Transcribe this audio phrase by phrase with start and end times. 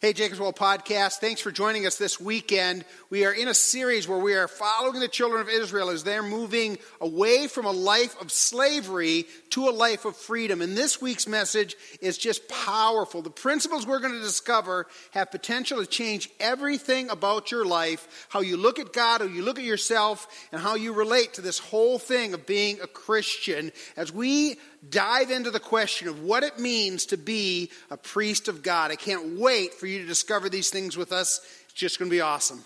[0.00, 1.18] Hey, Jacob's Well podcast.
[1.18, 2.86] Thanks for joining us this weekend.
[3.10, 6.22] We are in a series where we are following the children of Israel as they're
[6.22, 10.62] moving away from a life of slavery to a life of freedom.
[10.62, 13.20] And this week's message is just powerful.
[13.20, 18.40] The principles we're going to discover have potential to change everything about your life, how
[18.40, 21.58] you look at God, how you look at yourself, and how you relate to this
[21.58, 24.56] whole thing of being a Christian as we
[24.88, 28.90] dive into the question of what it means to be a priest of God.
[28.90, 31.40] I can't wait for you to discover these things with us.
[31.64, 32.64] It's just going to be awesome.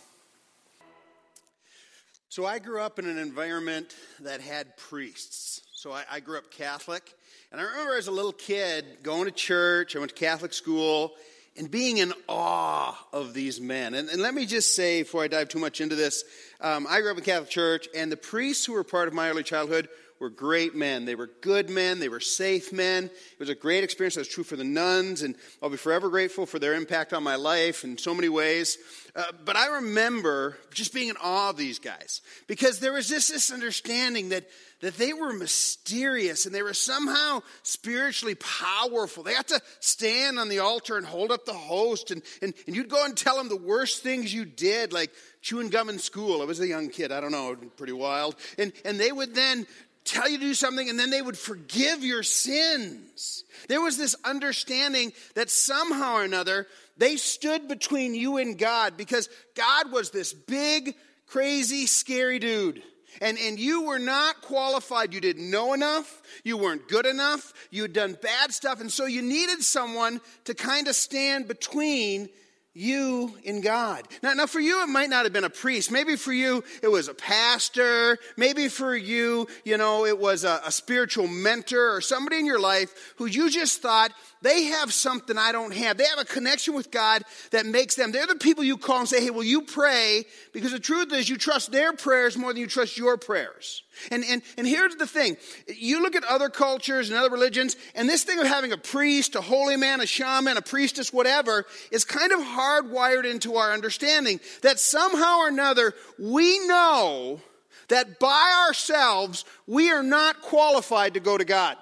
[2.28, 5.62] So, I grew up in an environment that had priests.
[5.72, 7.14] So, I, I grew up Catholic.
[7.52, 11.12] And I remember as a little kid going to church, I went to Catholic school,
[11.56, 13.94] and being in awe of these men.
[13.94, 16.24] And, and, let me just say, before I dive too much into this,
[16.60, 19.30] um, I grew up in Catholic Church, and the priests who were part of my
[19.30, 19.88] early childhood
[20.20, 21.04] were great men.
[21.04, 21.98] They were good men.
[21.98, 23.04] They were safe men.
[23.04, 24.14] It was a great experience.
[24.14, 27.34] That's true for the nuns, and I'll be forever grateful for their impact on my
[27.36, 28.78] life in so many ways.
[29.16, 33.32] Uh, but I remember just being in awe of these guys because there was just
[33.32, 34.44] this understanding that,
[34.80, 39.22] that they were mysterious and they were somehow spiritually powerful.
[39.22, 42.74] They had to stand on the altar and hold up the host, and, and, and
[42.74, 45.10] you'd go and tell them the worst things you did, like
[45.42, 46.40] chewing gum in school.
[46.40, 48.36] I was a young kid, I don't know, pretty wild.
[48.58, 49.66] And, and they would then
[50.04, 53.44] tell you to do something and then they would forgive your sins.
[53.68, 56.66] There was this understanding that somehow or another
[56.96, 60.94] they stood between you and God because God was this big,
[61.26, 62.82] crazy, scary dude.
[63.20, 65.14] And, and you were not qualified.
[65.14, 66.22] You didn't know enough.
[66.42, 67.52] You weren't good enough.
[67.70, 68.80] You had done bad stuff.
[68.80, 72.28] And so you needed someone to kind of stand between
[72.74, 74.06] you in God.
[74.22, 75.92] Now, now, for you, it might not have been a priest.
[75.92, 78.18] Maybe for you, it was a pastor.
[78.36, 82.58] Maybe for you, you know, it was a, a spiritual mentor or somebody in your
[82.58, 84.12] life who you just thought,
[84.44, 85.96] they have something I don't have.
[85.96, 89.08] They have a connection with God that makes them, they're the people you call and
[89.08, 90.24] say, hey, will you pray?
[90.52, 93.82] Because the truth is, you trust their prayers more than you trust your prayers.
[94.10, 98.06] And, and, and here's the thing you look at other cultures and other religions, and
[98.06, 102.04] this thing of having a priest, a holy man, a shaman, a priestess, whatever, is
[102.04, 107.40] kind of hardwired into our understanding that somehow or another we know
[107.88, 111.76] that by ourselves we are not qualified to go to God.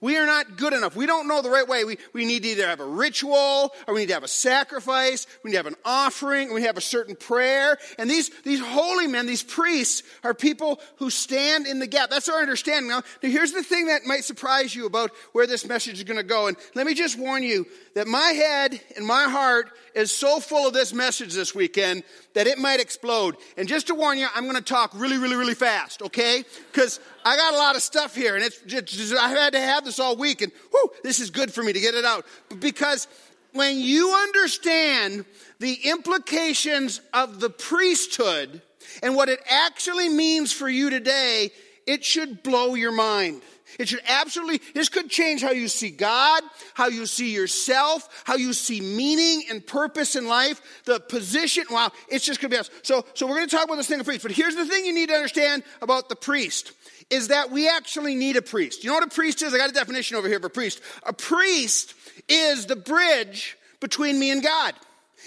[0.00, 0.96] We are not good enough.
[0.96, 1.84] We don't know the right way.
[1.84, 5.26] We, we need to either have a ritual or we need to have a sacrifice.
[5.42, 6.48] We need to have an offering.
[6.48, 7.78] We need to have a certain prayer.
[7.98, 12.10] And these, these holy men, these priests, are people who stand in the gap.
[12.10, 12.88] That's our understanding.
[12.88, 16.16] Now, now here's the thing that might surprise you about where this message is going
[16.16, 16.46] to go.
[16.46, 20.66] And let me just warn you that my head and my heart is so full
[20.66, 22.04] of this message this weekend
[22.34, 23.36] that it might explode.
[23.56, 26.44] And just to warn you, I'm going to talk really, really, really fast, okay?
[26.70, 29.84] Because I got a lot of stuff here, and it's just, I've had to have
[29.84, 32.24] this all week, and whew, this is good for me to get it out.
[32.58, 33.08] Because
[33.52, 35.24] when you understand
[35.58, 38.62] the implications of the priesthood
[39.02, 41.50] and what it actually means for you today,
[41.86, 43.42] it should blow your mind.
[43.78, 46.42] It should absolutely, this could change how you see God,
[46.74, 51.64] how you see yourself, how you see meaning and purpose in life, the position.
[51.70, 52.70] Wow, it's just to be us.
[52.82, 54.22] So, so we're going to talk about this thing of priest.
[54.22, 56.72] But here's the thing you need to understand about the priest
[57.10, 58.84] is that we actually need a priest.
[58.84, 59.54] You know what a priest is?
[59.54, 60.80] I got a definition over here for priest.
[61.04, 61.94] A priest
[62.28, 64.74] is the bridge between me and God.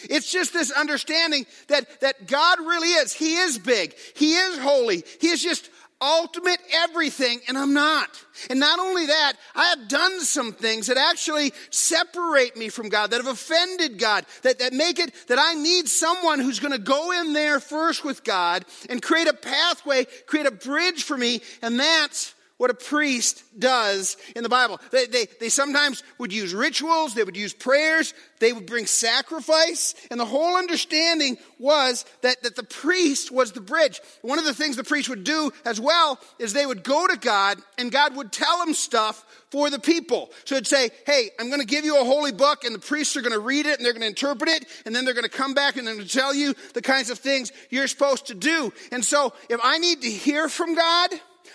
[0.03, 3.13] It's just this understanding that, that God really is.
[3.13, 3.93] He is big.
[4.15, 5.03] He is holy.
[5.19, 5.69] He is just
[6.01, 8.09] ultimate everything, and I'm not.
[8.49, 13.11] And not only that, I have done some things that actually separate me from God,
[13.11, 16.79] that have offended God, that, that make it that I need someone who's going to
[16.79, 21.41] go in there first with God and create a pathway, create a bridge for me,
[21.61, 24.79] and that's what a priest does in the Bible.
[24.91, 29.95] They, they, they, sometimes would use rituals, they would use prayers, they would bring sacrifice,
[30.11, 33.99] and the whole understanding was that, that the priest was the bridge.
[34.21, 37.17] One of the things the priest would do as well is they would go to
[37.17, 40.29] God, and God would tell them stuff for the people.
[40.45, 43.17] So it'd say, Hey, I'm going to give you a holy book, and the priests
[43.17, 45.23] are going to read it, and they're going to interpret it, and then they're going
[45.23, 48.27] to come back and they're going to tell you the kinds of things you're supposed
[48.27, 48.71] to do.
[48.91, 51.09] And so if I need to hear from God,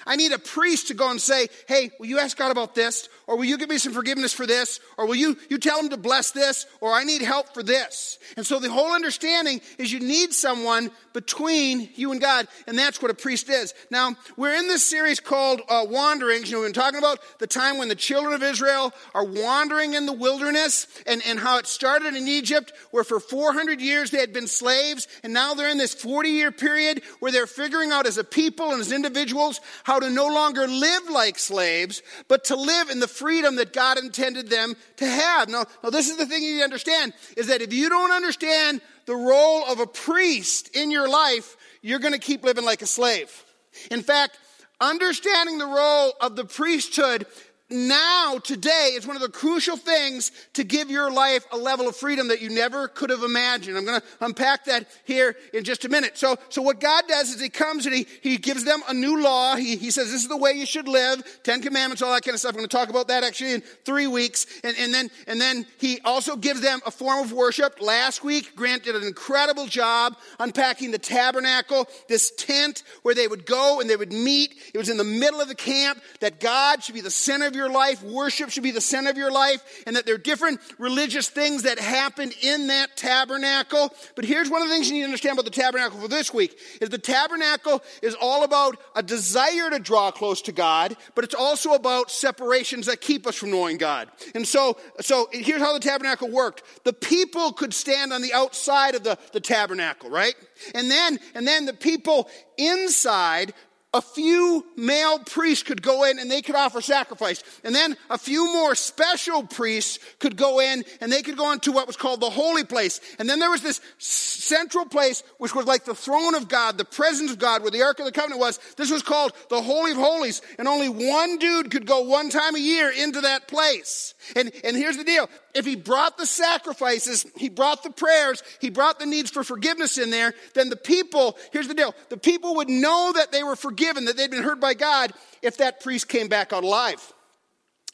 [0.06, 3.08] I need a priest to go and say, hey, will you ask God about this?
[3.26, 4.78] Or will you give me some forgiveness for this?
[4.96, 6.66] Or will you, you tell him to bless this?
[6.80, 8.18] Or I need help for this.
[8.36, 12.46] And so the whole understanding is you need someone between you and God.
[12.68, 13.74] And that's what a priest is.
[13.90, 16.48] Now, we're in this series called uh, Wanderings.
[16.48, 19.94] You know, we've been talking about the time when the children of Israel are wandering
[19.94, 24.18] in the wilderness and, and how it started in Egypt, where for 400 years they
[24.18, 25.08] had been slaves.
[25.24, 28.70] And now they're in this 40 year period where they're figuring out as a people
[28.70, 33.00] and as individuals how how to no longer live like slaves, but to live in
[33.00, 35.48] the freedom that God intended them to have.
[35.48, 38.12] Now, now this is the thing you need to understand, is that if you don't
[38.12, 42.82] understand the role of a priest in your life, you're going to keep living like
[42.82, 43.44] a slave.
[43.90, 44.38] In fact,
[44.82, 47.26] understanding the role of the priesthood
[47.68, 51.96] now, today, is one of the crucial things to give your life a level of
[51.96, 53.76] freedom that you never could have imagined.
[53.76, 56.16] I'm going to unpack that here in just a minute.
[56.16, 59.20] So, so what God does is He comes and He, he gives them a new
[59.20, 59.56] law.
[59.56, 62.34] He, he says, This is the way you should live, Ten Commandments, all that kind
[62.34, 62.50] of stuff.
[62.50, 64.46] I'm going to talk about that actually in three weeks.
[64.62, 67.80] And, and, then, and then He also gives them a form of worship.
[67.80, 73.44] Last week, Grant did an incredible job unpacking the tabernacle, this tent where they would
[73.44, 74.54] go and they would meet.
[74.72, 77.55] It was in the middle of the camp that God should be the center of
[77.56, 80.60] your life, worship should be the center of your life, and that there are different
[80.78, 83.92] religious things that happened in that tabernacle.
[84.14, 86.32] But here's one of the things you need to understand about the tabernacle for this
[86.32, 91.24] week is the tabernacle is all about a desire to draw close to God, but
[91.24, 94.08] it's also about separations that keep us from knowing God.
[94.34, 96.62] And so, so here's how the tabernacle worked.
[96.84, 100.34] The people could stand on the outside of the, the tabernacle, right?
[100.74, 103.52] And then, and then the people inside
[103.96, 107.42] a few male priests could go in and they could offer sacrifice.
[107.64, 111.72] And then a few more special priests could go in and they could go into
[111.72, 113.00] what was called the holy place.
[113.18, 116.84] And then there was this central place which was like the throne of God, the
[116.84, 118.60] presence of God, where the Ark of the Covenant was.
[118.76, 120.42] This was called the Holy of Holies.
[120.58, 124.12] And only one dude could go one time a year into that place.
[124.36, 125.30] And, and here's the deal.
[125.56, 129.96] If he brought the sacrifices, he brought the prayers, he brought the needs for forgiveness
[129.96, 133.56] in there, then the people, here's the deal, the people would know that they were
[133.56, 137.00] forgiven, that they'd been heard by God if that priest came back alive.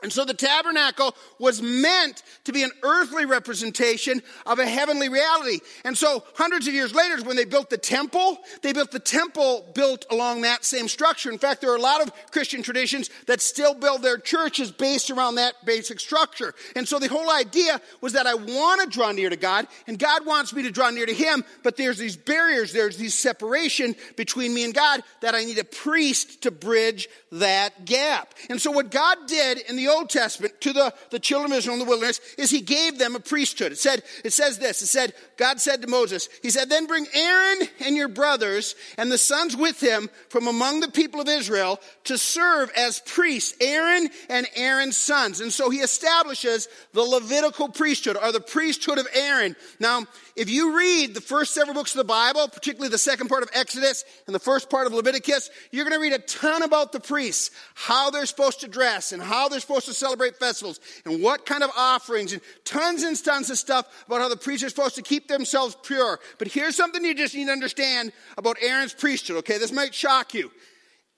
[0.02, 5.60] And so the tabernacle was meant to be an earthly representation of a heavenly reality.
[5.84, 9.64] And so hundreds of years later, when they built the temple, they built the temple
[9.74, 11.30] built along that same structure.
[11.30, 15.10] In fact, there are a lot of Christian traditions that still build their churches based
[15.10, 16.54] around that basic structure.
[16.74, 19.98] And so the whole idea was that I want to draw near to God, and
[19.98, 23.94] God wants me to draw near to Him, but there's these barriers, there's these separation
[24.16, 28.34] between me and God that I need a priest to bridge that gap.
[28.50, 31.74] And so what God did in the Old Testament to the, the children of Israel
[31.74, 33.72] in the wilderness is he gave them a priesthood.
[33.72, 37.06] It said, it says this, it said, God said to Moses, he said, then bring
[37.14, 41.80] Aaron and your brothers and the sons with him from among the people of Israel
[42.04, 45.40] to serve as priests, Aaron and Aaron's sons.
[45.40, 49.56] And so he establishes the Levitical priesthood or the priesthood of Aaron.
[49.78, 50.06] Now,
[50.36, 53.50] if you read the first several books of the Bible, particularly the second part of
[53.52, 57.00] Exodus and the first part of Leviticus, you're going to read a ton about the
[57.00, 61.44] priests, how they're supposed to dress and how they're supposed to celebrate festivals and what
[61.44, 64.94] kind of offerings and tons and tons of stuff about how the priests are supposed
[64.94, 66.18] to keep themselves pure.
[66.38, 69.58] But here's something you just need to understand about Aaron's priesthood, okay?
[69.58, 70.50] This might shock you.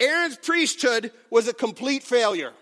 [0.00, 2.52] Aaron's priesthood was a complete failure.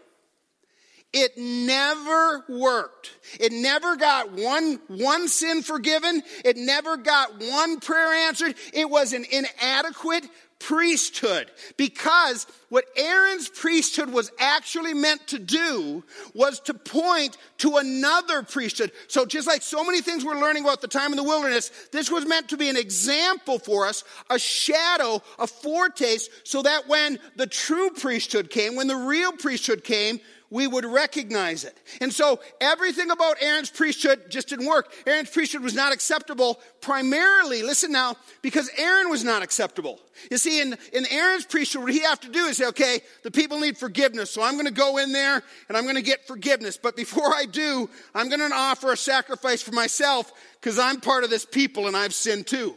[1.12, 3.10] It never worked.
[3.38, 6.22] It never got one, one sin forgiven.
[6.44, 8.54] It never got one prayer answered.
[8.72, 10.24] It was an inadequate
[10.58, 16.04] priesthood because what Aaron's priesthood was actually meant to do
[16.34, 18.92] was to point to another priesthood.
[19.08, 22.10] So just like so many things we're learning about the time in the wilderness, this
[22.10, 27.18] was meant to be an example for us, a shadow, a foretaste, so that when
[27.36, 30.20] the true priesthood came, when the real priesthood came,
[30.52, 31.74] we would recognize it.
[32.02, 34.92] And so everything about Aaron's priesthood just didn't work.
[35.06, 39.98] Aaron's priesthood was not acceptable primarily, listen now, because Aaron was not acceptable.
[40.30, 43.30] You see, in, in Aaron's priesthood, what he have to do is say, okay, the
[43.30, 46.26] people need forgiveness, so I'm going to go in there and I'm going to get
[46.26, 46.76] forgiveness.
[46.76, 50.30] But before I do, I'm going to offer a sacrifice for myself
[50.60, 52.76] because I'm part of this people and I've sinned too.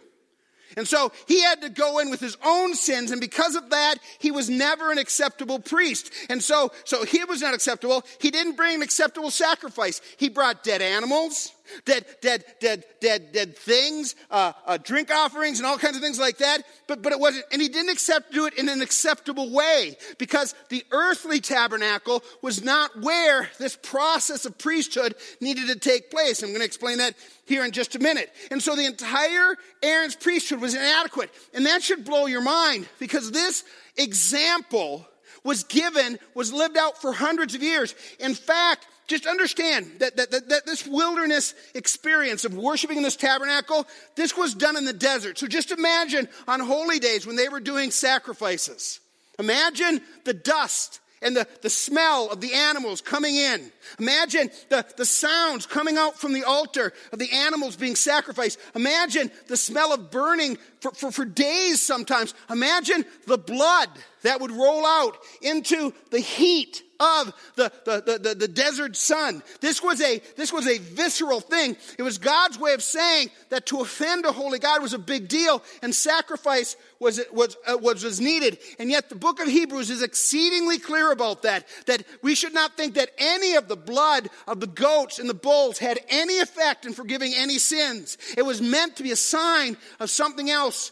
[0.76, 3.96] And so he had to go in with his own sins, and because of that,
[4.20, 6.12] he was never an acceptable priest.
[6.30, 8.04] And so, so he was not acceptable.
[8.20, 10.02] He didn't bring an acceptable sacrifice.
[10.18, 11.55] He brought dead animals
[11.86, 16.20] dead, dead, dead, dead, dead things, uh, uh, drink offerings, and all kinds of things
[16.20, 16.64] like that.
[16.88, 20.56] But, but it wasn't, and he didn't accept do it in an acceptable way because
[20.70, 26.42] the earthly tabernacle was not where this process of priesthood needed to take place.
[26.42, 28.32] I'm going to explain that here in just a minute.
[28.52, 33.32] And so the entire Aaron's priesthood was inadequate, and that should blow your mind because
[33.32, 33.64] this
[33.98, 35.08] example
[35.44, 37.96] was given, was lived out for hundreds of years.
[38.20, 43.16] In fact, just understand that, that, that, that, this wilderness experience of worshiping in this
[43.16, 45.38] tabernacle, this was done in the desert.
[45.38, 49.00] So just imagine on holy days when they were doing sacrifices.
[49.38, 53.72] Imagine the dust and the, the smell of the animals coming in.
[54.00, 58.60] Imagine the, the sounds coming out from the altar of the animals being sacrificed.
[58.76, 62.34] Imagine the smell of burning for, for, for days sometimes.
[62.50, 63.90] Imagine the blood
[64.26, 69.44] that would roll out into the heat of the, the, the, the, desert sun.
[69.60, 71.76] This was, a, this was a visceral thing.
[71.98, 75.28] It was God's way of saying that to offend a holy God was a big
[75.28, 78.60] deal and sacrifice was, uh, was, was needed.
[78.80, 82.78] And yet the book of Hebrews is exceedingly clear about that, that we should not
[82.78, 86.86] think that any of the blood of the goats and the bulls had any effect
[86.86, 88.18] in forgiving any sins.
[88.38, 90.92] It was meant to be a sign of something else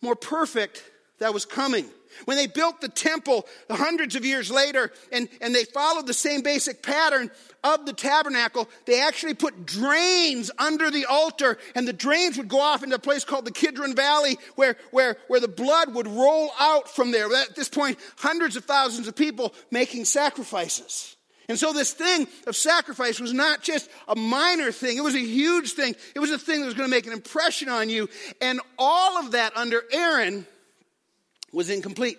[0.00, 0.82] more perfect
[1.18, 1.86] that was coming.
[2.24, 6.42] When they built the temple hundreds of years later and, and they followed the same
[6.42, 7.30] basic pattern
[7.62, 12.60] of the tabernacle, they actually put drains under the altar and the drains would go
[12.60, 16.50] off into a place called the Kidron Valley where, where, where the blood would roll
[16.58, 17.26] out from there.
[17.34, 21.16] At this point, hundreds of thousands of people making sacrifices.
[21.48, 25.18] And so this thing of sacrifice was not just a minor thing, it was a
[25.18, 25.94] huge thing.
[26.14, 28.08] It was a thing that was going to make an impression on you.
[28.40, 30.46] And all of that under Aaron
[31.54, 32.18] was incomplete,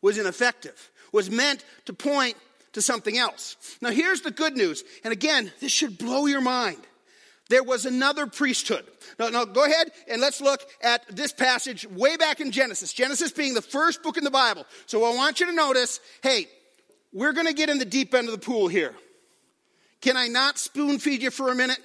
[0.00, 2.36] was ineffective, was meant to point
[2.72, 3.56] to something else.
[3.80, 4.82] Now, here's the good news.
[5.04, 6.78] And again, this should blow your mind.
[7.48, 8.84] There was another priesthood.
[9.18, 12.94] Now, now, go ahead and let's look at this passage way back in Genesis.
[12.94, 14.64] Genesis being the first book in the Bible.
[14.86, 16.46] So I want you to notice hey,
[17.12, 18.94] we're going to get in the deep end of the pool here.
[20.00, 21.78] Can I not spoon feed you for a minute?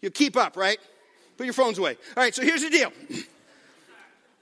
[0.00, 0.78] You keep up, right?
[1.36, 1.96] Put your phones away.
[2.16, 2.92] All right, so here's the deal.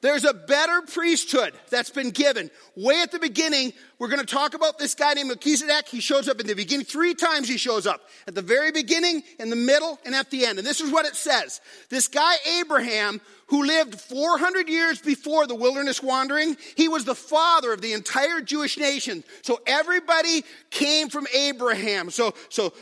[0.02, 2.50] There's a better priesthood that's been given.
[2.76, 5.88] Way at the beginning, we're going to talk about this guy named Melchizedek.
[5.88, 6.84] He shows up in the beginning.
[6.84, 8.02] Three times he shows up.
[8.28, 10.58] At the very beginning, in the middle, and at the end.
[10.58, 11.62] And this is what it says.
[11.88, 17.72] This guy, Abraham, who lived 400 years before the wilderness wandering, he was the father
[17.72, 19.24] of the entire Jewish nation.
[19.42, 22.10] So everybody came from Abraham.
[22.10, 22.74] So, so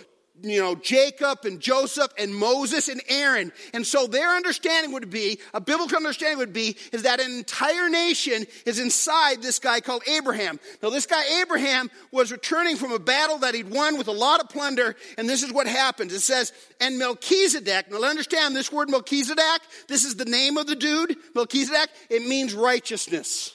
[0.42, 3.52] you know, Jacob and Joseph and Moses and Aaron.
[3.72, 7.88] And so their understanding would be, a biblical understanding would be, is that an entire
[7.88, 10.58] nation is inside this guy called Abraham.
[10.82, 14.40] Now, this guy Abraham was returning from a battle that he'd won with a lot
[14.40, 16.12] of plunder, and this is what happens.
[16.12, 20.76] It says, and Melchizedek, now understand this word Melchizedek, this is the name of the
[20.76, 23.52] dude, Melchizedek, it means righteousness.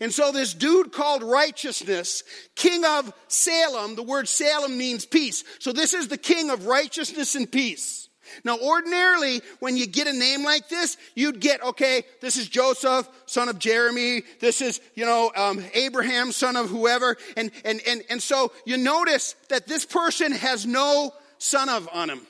[0.00, 2.22] And so this dude called righteousness,
[2.54, 5.44] king of Salem, the word Salem means peace.
[5.58, 8.08] So this is the king of righteousness and peace.
[8.42, 13.08] Now, ordinarily, when you get a name like this, you'd get, okay, this is Joseph,
[13.26, 14.22] son of Jeremy.
[14.40, 17.16] This is, you know, um, Abraham, son of whoever.
[17.36, 22.10] And, and, and, and so you notice that this person has no son of on
[22.10, 22.26] him.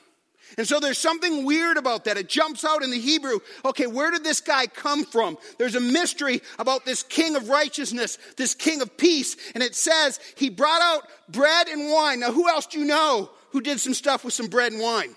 [0.57, 2.17] And so there's something weird about that.
[2.17, 3.41] It jumps out in the Hebrew.
[3.65, 5.37] Okay, where did this guy come from?
[5.59, 9.37] There's a mystery about this king of righteousness, this king of peace.
[9.55, 12.21] And it says he brought out bread and wine.
[12.21, 15.15] Now, who else do you know who did some stuff with some bread and wine?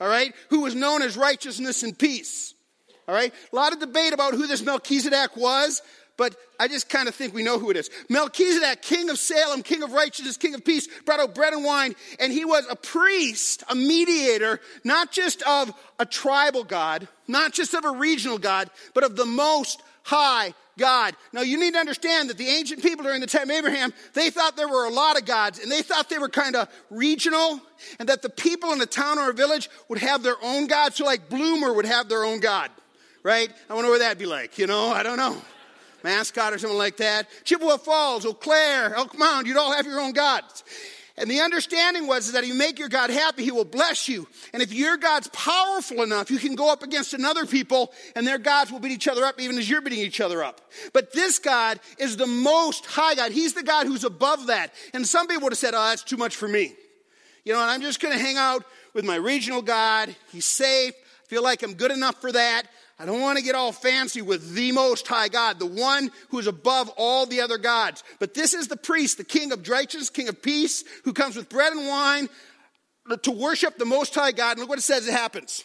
[0.00, 0.34] All right?
[0.50, 2.54] Who was known as righteousness and peace?
[3.06, 3.32] All right?
[3.52, 5.82] A lot of debate about who this Melchizedek was
[6.16, 7.90] but I just kind of think we know who it is.
[8.08, 11.94] Melchizedek, king of Salem, king of righteousness, king of peace, brought out bread and wine,
[12.20, 17.74] and he was a priest, a mediator, not just of a tribal God, not just
[17.74, 21.14] of a regional God, but of the most high God.
[21.32, 24.30] Now you need to understand that the ancient people during the time of Abraham, they
[24.30, 27.60] thought there were a lot of gods, and they thought they were kind of regional,
[27.98, 30.94] and that the people in a town or a village would have their own God.
[30.94, 32.70] So like Bloomer would have their own God,
[33.22, 33.50] right?
[33.68, 34.90] I wonder what that'd be like, you know?
[34.90, 35.40] I don't know.
[36.04, 37.26] Mascot or something like that.
[37.42, 40.62] Chippewa Falls, Eau Claire, Elk Mound, you'd all have your own gods.
[41.16, 44.26] And the understanding was that if you make your God happy, He will bless you.
[44.52, 48.38] And if your God's powerful enough, you can go up against another people and their
[48.38, 50.60] gods will beat each other up even as you're beating each other up.
[50.92, 53.30] But this God is the most high God.
[53.30, 54.74] He's the God who's above that.
[54.92, 56.74] And some people would have said, oh, that's too much for me.
[57.44, 60.14] You know, and I'm just going to hang out with my regional God.
[60.32, 60.94] He's safe.
[60.94, 62.64] I feel like I'm good enough for that.
[62.98, 66.38] I don't want to get all fancy with the most high God, the one who
[66.38, 68.04] is above all the other gods.
[68.20, 71.48] But this is the priest, the king of righteousness, king of peace, who comes with
[71.48, 72.28] bread and wine
[73.22, 74.52] to worship the most high God.
[74.52, 75.64] And look what it says it happens.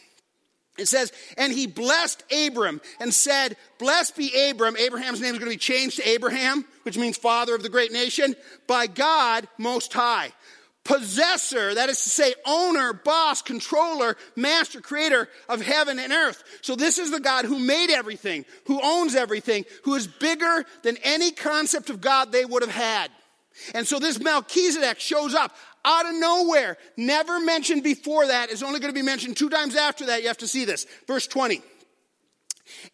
[0.80, 4.78] It says, and he blessed Abram and said, Blessed be Abram.
[4.78, 7.92] Abraham's name is going to be changed to Abraham, which means father of the great
[7.92, 10.32] nation, by God most high
[10.90, 16.44] possessor, that is to say, owner, boss, controller, master, creator of heaven and earth.
[16.62, 20.98] So this is the God who made everything, who owns everything, who is bigger than
[21.04, 23.12] any concept of God they would have had.
[23.76, 25.56] And so this Melchizedek shows up
[25.86, 29.76] out of nowhere, never mentioned before that, is only going to be mentioned two times
[29.76, 30.24] after that.
[30.24, 30.88] You have to see this.
[31.08, 31.62] Verse 20.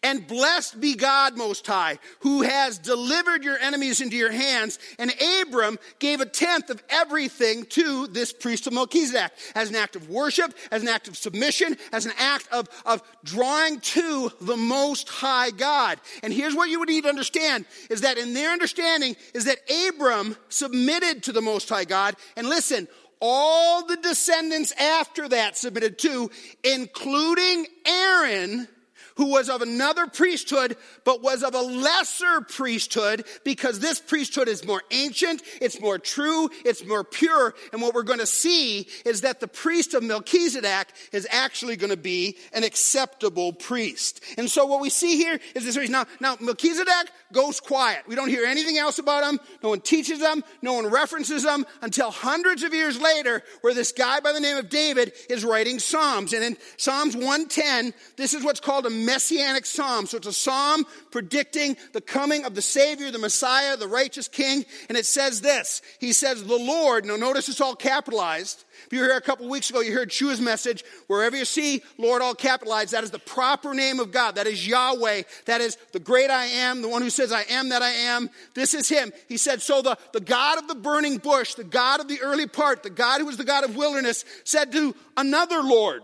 [0.02, 4.78] And blessed be God Most High, who has delivered your enemies into your hands.
[4.98, 5.12] And
[5.42, 10.08] Abram gave a tenth of everything to this priest of Melchizedek as an act of
[10.08, 15.08] worship, as an act of submission, as an act of, of drawing to the Most
[15.08, 15.98] High God.
[16.22, 19.58] And here's what you would need to understand is that in their understanding is that
[19.88, 22.16] Abram submitted to the Most High God.
[22.36, 22.88] And listen,
[23.20, 26.30] all the descendants after that submitted to,
[26.62, 28.68] including Aaron,
[29.16, 34.64] who was of another priesthood, but was of a lesser priesthood because this priesthood is
[34.64, 37.54] more ancient, it's more true, it's more pure.
[37.72, 41.90] And what we're going to see is that the priest of Melchizedek is actually going
[41.90, 44.22] to be an acceptable priest.
[44.36, 45.92] And so what we see here is this reason.
[45.92, 48.02] Now, now Melchizedek goes quiet.
[48.06, 49.40] We don't hear anything else about him.
[49.62, 50.44] No one teaches him.
[50.62, 54.56] No one references him until hundreds of years later, where this guy by the name
[54.56, 56.32] of David is writing Psalms.
[56.32, 60.06] And in Psalms 110, this is what's called a messianic psalm.
[60.06, 64.66] So it's a psalm predicting the coming of the Savior, the Messiah, the righteous King.
[64.88, 68.64] And it says this He says, The Lord, now notice it's all capitalized.
[68.86, 70.84] If you were here a couple weeks ago, you heard Shua's message.
[71.06, 74.34] Wherever you see Lord all capitalized, that is the proper name of God.
[74.34, 75.22] That is Yahweh.
[75.46, 78.28] That is the great I am, the one who says, I am that I am.
[78.54, 79.12] This is Him.
[79.28, 82.46] He said, So the, the God of the burning bush, the God of the early
[82.46, 86.02] part, the God who was the God of wilderness, said to another Lord,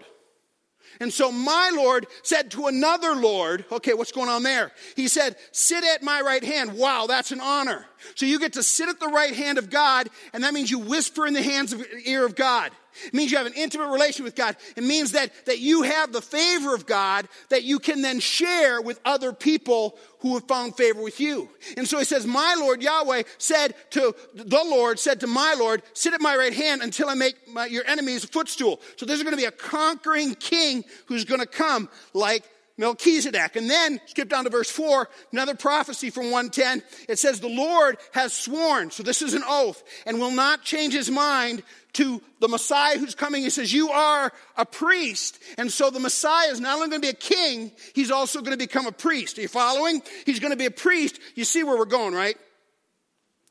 [1.01, 4.73] and so my Lord said to another Lord, okay, what's going on there?
[4.97, 6.75] He said, sit at my right hand.
[6.75, 7.87] Wow, that's an honor.
[8.15, 10.79] So you get to sit at the right hand of God, and that means you
[10.79, 12.73] whisper in the hands of ear of God.
[13.07, 14.57] It means you have an intimate relation with God.
[14.77, 18.83] It means that, that you have the favor of God that you can then share
[18.83, 21.49] with other people who have found favor with you.
[21.77, 25.83] And so he says, My Lord Yahweh said to the Lord, said to my Lord,
[25.95, 28.81] sit at my right hand until I make my, your enemies a footstool.
[28.97, 32.45] So there's going to be a conquering king who's going to come like
[32.83, 33.55] Melchizedek.
[33.55, 36.83] And then skip down to verse 4, another prophecy from 110.
[37.09, 40.93] It says, The Lord has sworn, so this is an oath, and will not change
[40.93, 41.63] his mind
[41.93, 43.43] to the Messiah who's coming.
[43.43, 45.39] He says, You are a priest.
[45.59, 48.51] And so the Messiah is not only going to be a king, he's also going
[48.51, 49.39] to become a priest.
[49.39, 50.03] Are you following?
[50.27, 51.21] He's going to be a priest.
[51.37, 52.37] You see where we're going, right?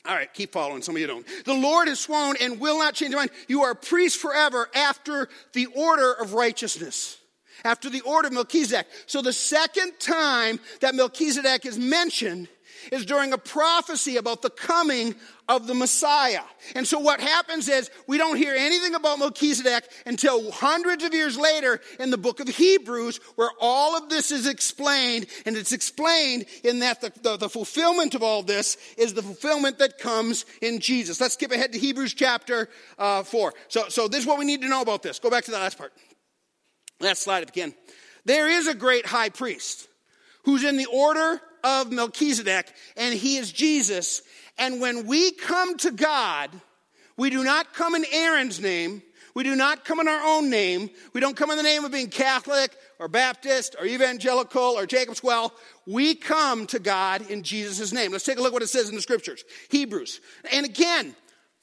[0.05, 0.81] All right, keep following.
[0.81, 1.25] Some of you don't.
[1.45, 3.29] The Lord has sworn and will not change his mind.
[3.47, 7.20] You are a priest forever after the order of righteousness
[7.63, 8.88] after the order of Melchizedek.
[9.06, 12.47] So the second time that Melchizedek is mentioned
[12.91, 15.15] is during a prophecy about the coming
[15.47, 16.43] of the Messiah.
[16.76, 21.38] And so what happens is we don't hear anything about Melchizedek until hundreds of years
[21.38, 25.28] later in the book of Hebrews, where all of this is explained.
[25.45, 29.80] And it's explained in that the, the, the fulfillment of all this is the fulfillment
[29.80, 31.19] that comes in Jesus.
[31.19, 33.54] Let's skip ahead to Hebrews chapter uh, 4.
[33.67, 35.19] So, so this is what we need to know about this.
[35.19, 35.91] Go back to the last part.
[37.01, 37.73] Last slide again.
[38.25, 39.87] There is a great high priest
[40.43, 44.21] who's in the order of Melchizedek, and he is Jesus.
[44.57, 46.49] And when we come to God,
[47.17, 49.01] we do not come in Aaron's name.
[49.33, 50.89] We do not come in our own name.
[51.13, 55.23] We don't come in the name of being Catholic or Baptist or evangelical or Jacob's
[55.23, 55.53] Well.
[55.87, 58.11] We come to God in Jesus' name.
[58.11, 59.43] Let's take a look what it says in the scriptures.
[59.69, 60.19] Hebrews.
[60.51, 61.15] And again,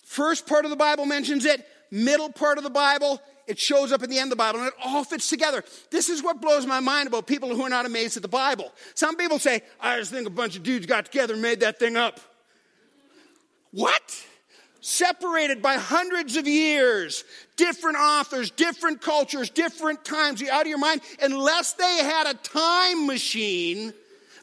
[0.04, 4.02] first part of the Bible mentions it, middle part of the Bible, it shows up
[4.02, 5.64] at the end of the Bible, and it all fits together.
[5.90, 8.72] This is what blows my mind about people who are not amazed at the Bible.
[8.94, 11.78] Some people say, I just think a bunch of dudes got together and made that
[11.78, 12.20] thing up.
[13.72, 14.24] What?
[14.80, 17.24] Separated by hundreds of years,
[17.56, 20.40] different authors, different cultures, different times.
[20.40, 21.00] You out of your mind?
[21.20, 23.92] Unless they had a time machine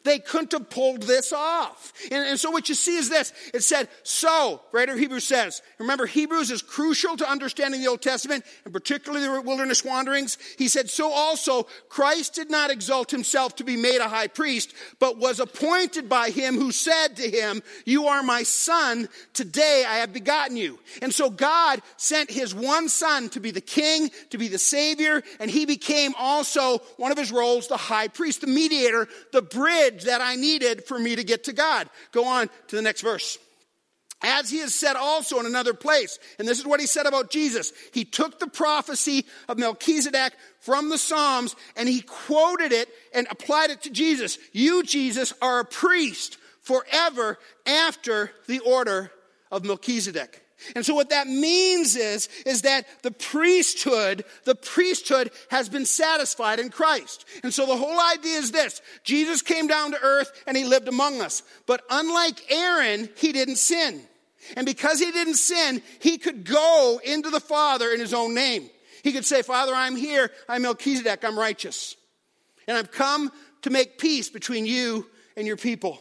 [0.06, 1.92] they couldn't have pulled this off.
[2.10, 3.32] And, and so what you see is this.
[3.52, 8.44] It said, so, writer Hebrews says, remember Hebrews is crucial to understanding the Old Testament,
[8.64, 10.38] and particularly the wilderness wanderings.
[10.56, 14.72] He said, so also Christ did not exalt himself to be made a high priest,
[14.98, 19.96] but was appointed by him who said to him, you are my son, today I
[19.96, 20.78] have begotten you.
[21.02, 25.22] And so God sent his one son to be the king, to be the savior,
[25.40, 29.42] and he became also one of his roles, the high priest, the mediator, the
[29.96, 31.88] bridge that I needed for me to get to God.
[32.12, 33.38] Go on to the next verse.
[34.22, 37.30] As he has said also in another place, and this is what he said about
[37.30, 37.72] Jesus.
[37.92, 43.70] He took the prophecy of Melchizedek from the Psalms and he quoted it and applied
[43.70, 44.38] it to Jesus.
[44.52, 49.12] You, Jesus, are a priest forever after the order
[49.50, 50.42] of Melchizedek.
[50.74, 56.58] And so what that means is, is that the priesthood, the priesthood has been satisfied
[56.58, 57.24] in Christ.
[57.42, 58.80] And so the whole idea is this.
[59.04, 61.42] Jesus came down to earth and he lived among us.
[61.66, 64.02] But unlike Aaron, he didn't sin.
[64.56, 68.70] And because he didn't sin, he could go into the Father in his own name.
[69.02, 70.30] He could say, Father, I'm here.
[70.48, 71.24] I'm Melchizedek.
[71.24, 71.96] I'm righteous.
[72.66, 73.30] And I've come
[73.62, 76.00] to make peace between you and your people.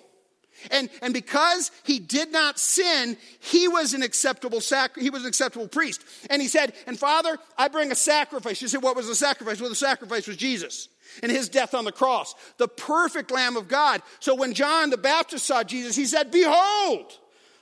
[0.72, 5.28] And, and because he did not sin, he was an acceptable sac- he was an
[5.28, 6.04] acceptable priest.
[6.30, 8.62] And he said, And Father, I bring a sacrifice.
[8.62, 9.60] You said, What was the sacrifice?
[9.60, 10.90] Well, the sacrifice was Jesus
[11.24, 14.02] and his death on the cross, the perfect Lamb of God.
[14.20, 17.12] So when John the Baptist saw Jesus, he said, Behold,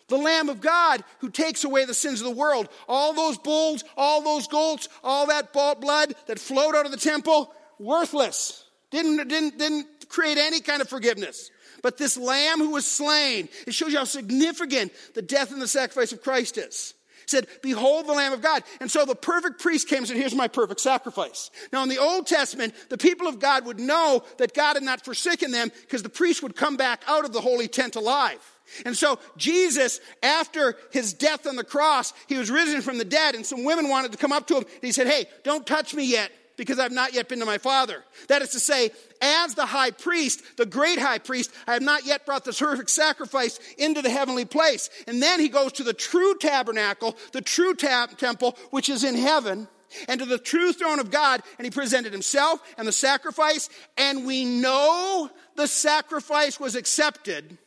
[0.07, 2.69] the Lamb of God who takes away the sins of the world.
[2.87, 7.53] All those bulls, all those goats, all that blood that flowed out of the temple,
[7.79, 8.65] worthless.
[8.91, 11.49] Didn't, didn't, didn't create any kind of forgiveness.
[11.83, 15.67] But this lamb who was slain, it shows you how significant the death and the
[15.67, 18.63] sacrifice of Christ is said, Behold the Lamb of God.
[18.79, 21.51] And so the perfect priest came and said, Here's my perfect sacrifice.
[21.71, 25.03] Now, in the Old Testament, the people of God would know that God had not
[25.05, 28.39] forsaken them because the priest would come back out of the holy tent alive.
[28.85, 33.35] And so Jesus, after his death on the cross, he was risen from the dead,
[33.35, 34.63] and some women wanted to come up to him.
[34.63, 37.57] And he said, Hey, don't touch me yet because I've not yet been to my
[37.57, 38.03] Father.
[38.27, 42.05] That is to say, as the high priest, the great high priest, I have not
[42.05, 44.89] yet brought the perfect sacrifice into the heavenly place.
[45.07, 49.67] And then he goes to the true tabernacle, the true temple, which is in heaven,
[50.07, 53.69] and to the true throne of God, and he presented himself and the sacrifice.
[53.97, 57.57] And we know the sacrifice was accepted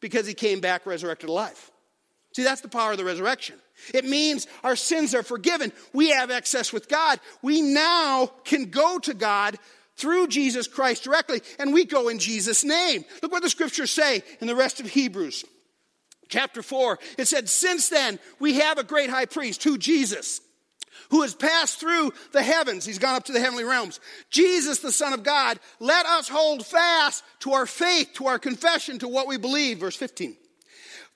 [0.00, 1.70] because he came back resurrected alive.
[2.34, 3.56] See, that's the power of the resurrection.
[3.92, 5.72] It means our sins are forgiven.
[5.92, 7.20] We have access with God.
[7.42, 9.58] We now can go to God
[9.96, 13.04] through Jesus Christ directly, and we go in Jesus' name.
[13.22, 15.44] Look what the scriptures say in the rest of Hebrews.
[16.28, 20.40] Chapter 4, it said, Since then, we have a great high priest, who Jesus,
[21.10, 22.84] who has passed through the heavens.
[22.84, 24.00] He's gone up to the heavenly realms.
[24.30, 28.98] Jesus, the Son of God, let us hold fast to our faith, to our confession,
[29.00, 29.78] to what we believe.
[29.78, 30.36] Verse 15.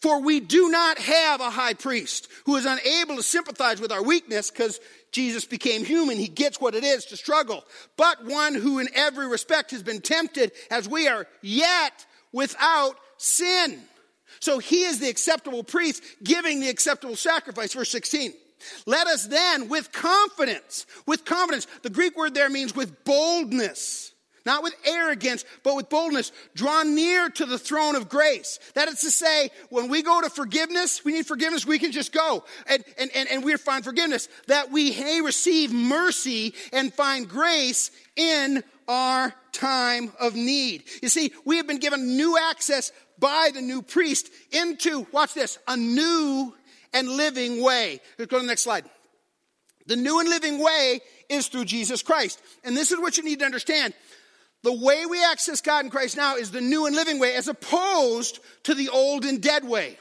[0.01, 4.03] For we do not have a high priest who is unable to sympathize with our
[4.03, 4.79] weakness because
[5.11, 6.19] Jesus became human.
[6.19, 7.65] He gets what it is to struggle,
[7.97, 13.81] but one who in every respect has been tempted as we are, yet without sin.
[14.39, 17.75] So he is the acceptable priest giving the acceptable sacrifice.
[17.75, 18.33] Verse 16.
[18.87, 24.13] Let us then with confidence, with confidence, the Greek word there means with boldness
[24.47, 28.59] not with arrogance, but with boldness, draw near to the throne of grace.
[28.75, 32.13] That is to say, when we go to forgiveness, we need forgiveness, we can just
[32.13, 37.29] go and, and, and, and we find forgiveness, that we may receive mercy and find
[37.29, 40.85] grace in our time of need.
[41.03, 45.59] You see, we have been given new access by the new priest into, watch this,
[45.67, 46.55] a new
[46.93, 48.01] and living way.
[48.19, 48.85] Let's go to the next slide.
[49.87, 52.41] The new and living way is through Jesus Christ.
[52.63, 53.95] And this is what you need to understand.
[54.63, 57.49] The way we access God in Christ now is the new and living way as
[57.49, 59.97] opposed to the old and dead way.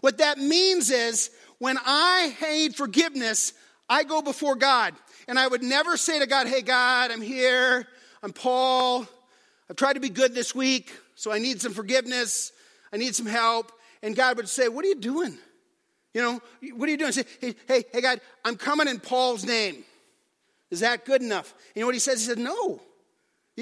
[0.00, 3.52] What that means is when I need forgiveness,
[3.88, 4.94] I go before God.
[5.26, 7.86] And I would never say to God, Hey, God, I'm here.
[8.22, 9.06] I'm Paul.
[9.68, 12.52] I've tried to be good this week, so I need some forgiveness.
[12.92, 13.72] I need some help.
[14.02, 15.36] And God would say, What are you doing?
[16.14, 16.40] You know,
[16.74, 17.12] what are you doing?
[17.12, 19.84] Say, hey, hey, hey, God, I'm coming in Paul's name.
[20.70, 21.54] Is that good enough?
[21.74, 22.20] You know what he says?
[22.20, 22.80] He said, No.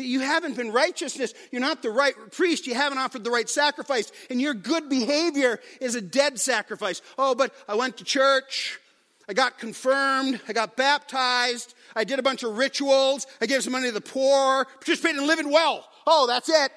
[0.03, 1.33] You haven't been righteousness.
[1.51, 2.67] You're not the right priest.
[2.67, 4.13] You haven't offered the right sacrifice.
[4.29, 7.01] And your good behavior is a dead sacrifice.
[7.17, 8.79] Oh, but I went to church.
[9.27, 10.41] I got confirmed.
[10.47, 11.75] I got baptized.
[11.95, 13.27] I did a bunch of rituals.
[13.41, 14.67] I gave some money to the poor.
[14.67, 15.89] Participated in living well.
[16.07, 16.73] Oh, that's it.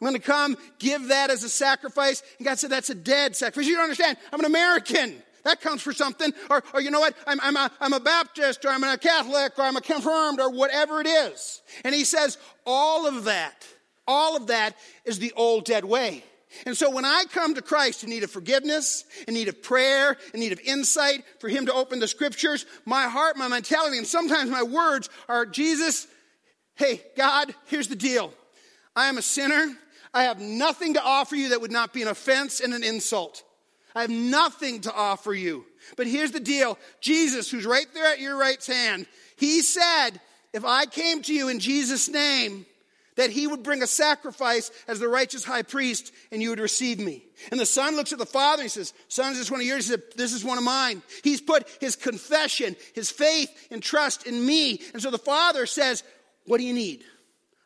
[0.00, 2.22] I'm going to come give that as a sacrifice.
[2.38, 3.66] And God said, that's a dead sacrifice.
[3.66, 4.16] You don't understand.
[4.32, 5.20] I'm an American.
[5.44, 6.32] That counts for something.
[6.50, 7.14] Or, or you know what?
[7.26, 10.50] I'm, I'm, a, I'm a Baptist or I'm a Catholic or I'm a confirmed or
[10.50, 11.62] whatever it is.
[11.84, 13.66] And he says, all of that,
[14.06, 16.24] all of that is the old dead way.
[16.66, 20.16] And so when I come to Christ in need of forgiveness, in need of prayer,
[20.32, 24.06] in need of insight, for Him to open the scriptures, my heart, my mentality, and
[24.06, 26.06] sometimes my words are Jesus,
[26.76, 28.32] hey, God, here's the deal.
[28.94, 29.76] I am a sinner.
[30.12, 33.42] I have nothing to offer you that would not be an offense and an insult.
[33.94, 35.64] I have nothing to offer you.
[35.96, 40.20] But here's the deal Jesus, who's right there at your right hand, he said,
[40.52, 42.66] If I came to you in Jesus' name,
[43.16, 46.98] that he would bring a sacrifice as the righteous high priest and you would receive
[46.98, 47.24] me.
[47.50, 49.66] And the son looks at the father and he says, Son, is this one of
[49.66, 49.86] yours?
[49.86, 51.02] He said, This is one of mine.
[51.22, 54.80] He's put his confession, his faith and trust in me.
[54.92, 56.02] And so the father says,
[56.46, 57.04] What do you need?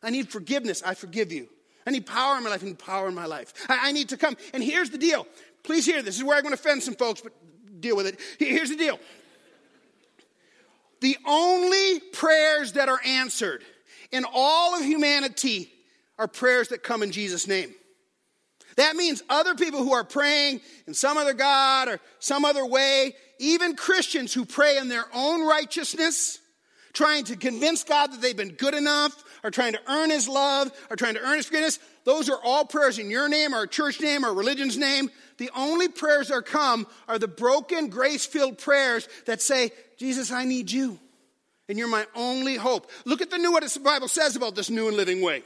[0.03, 0.83] I need forgiveness.
[0.83, 1.49] I forgive you.
[1.85, 2.61] I need power in my life.
[2.61, 3.53] I need power in my life.
[3.67, 4.37] I, I need to come.
[4.53, 5.25] And here's the deal
[5.63, 6.05] Please hear this.
[6.05, 7.33] This is where I'm going to offend some folks, but
[7.81, 8.19] deal with it.
[8.37, 8.99] Here's the deal.
[11.01, 13.63] The only prayers that are answered
[14.11, 15.71] in all of humanity
[16.17, 17.73] are prayers that come in Jesus' name.
[18.75, 23.15] That means other people who are praying in some other God or some other way,
[23.39, 26.39] even Christians who pray in their own righteousness,
[26.93, 30.71] trying to convince God that they've been good enough, or trying to earn His love,
[30.89, 31.79] or trying to earn His forgiveness.
[32.03, 35.09] Those are all prayers in your name, our church name, our religion's name.
[35.39, 40.45] The only prayers that come are the broken, grace filled prayers that say, Jesus, I
[40.45, 40.99] need you.
[41.67, 42.91] And you're my only hope.
[43.05, 45.43] Look at the new what the Bible says about this new and living way.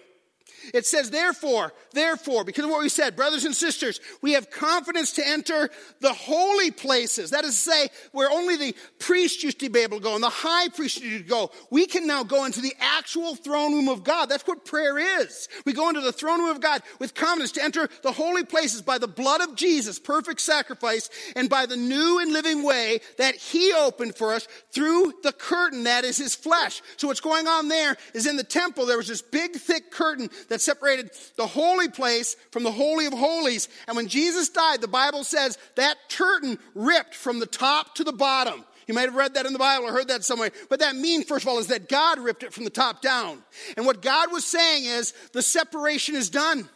[0.73, 5.13] It says, therefore, therefore, because of what we said, brothers and sisters, we have confidence
[5.13, 7.31] to enter the holy places.
[7.31, 10.23] That is to say, where only the priest used to be able to go and
[10.23, 11.51] the high priest used to go.
[11.69, 14.27] We can now go into the actual throne room of God.
[14.27, 15.47] That's what prayer is.
[15.65, 18.81] We go into the throne room of God with confidence to enter the holy places
[18.81, 23.35] by the blood of Jesus, perfect sacrifice, and by the new and living way that
[23.35, 26.81] he opened for us through the curtain that is his flesh.
[26.97, 30.29] So what's going on there is in the temple, there was this big, thick curtain
[30.49, 33.69] that separated the holy place from the Holy of Holies.
[33.87, 38.13] And when Jesus died, the Bible says that curtain ripped from the top to the
[38.13, 38.63] bottom.
[38.87, 40.51] You might have read that in the Bible or heard that somewhere.
[40.69, 43.41] But that means, first of all, is that God ripped it from the top down.
[43.77, 46.67] And what God was saying is the separation is done.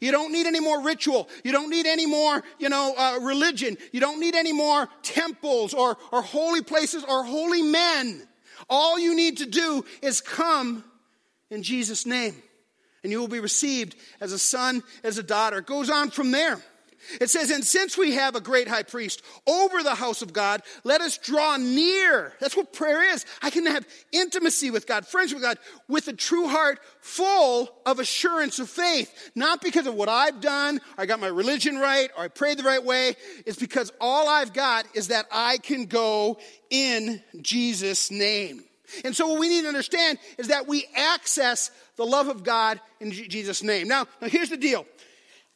[0.00, 1.28] You don't need any more ritual.
[1.42, 3.76] You don't need any more, you know, uh, religion.
[3.92, 8.26] You don't need any more temples or, or holy places or holy men.
[8.68, 10.84] All you need to do is come
[11.50, 12.34] in Jesus' name
[13.04, 15.58] and you will be received as a son, as a daughter.
[15.58, 16.60] It goes on from there.
[17.20, 20.62] It says, And since we have a great high priest over the house of God,
[20.84, 22.32] let us draw near.
[22.40, 23.24] That's what prayer is.
[23.42, 27.98] I can have intimacy with God, friendship with God, with a true heart full of
[27.98, 29.32] assurance of faith.
[29.34, 32.58] Not because of what I've done, or I got my religion right, or I prayed
[32.58, 33.16] the right way.
[33.46, 36.38] It's because all I've got is that I can go
[36.70, 38.64] in Jesus' name.
[39.04, 42.80] And so what we need to understand is that we access the love of God
[43.00, 43.88] in Jesus' name.
[43.88, 44.86] Now, now here's the deal.